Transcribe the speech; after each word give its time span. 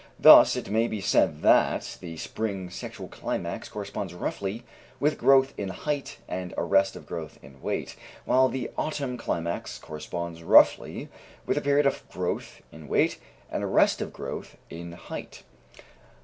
Thus 0.19 0.55
it 0.55 0.71
may 0.71 0.87
be 0.87 0.99
said 0.99 1.43
that 1.43 1.97
the 2.01 2.17
spring 2.17 2.71
sexual 2.71 3.07
climax 3.07 3.69
corresponds, 3.69 4.15
roughly, 4.15 4.63
with 4.99 5.19
growth 5.19 5.53
in 5.59 5.69
height 5.69 6.17
and 6.27 6.55
arrest 6.57 6.95
of 6.95 7.05
growth 7.05 7.37
in 7.43 7.61
weight, 7.61 7.95
while 8.25 8.49
the 8.49 8.71
autumn 8.79 9.15
climax 9.15 9.77
corresponds 9.77 10.41
roughly 10.41 11.09
with 11.45 11.55
a 11.59 11.61
period 11.61 11.85
of 11.85 12.09
growth 12.09 12.63
in 12.71 12.87
weight 12.87 13.19
and 13.51 13.63
arrest 13.63 14.01
of 14.01 14.11
growth 14.11 14.57
in 14.71 14.93
height. 14.93 15.43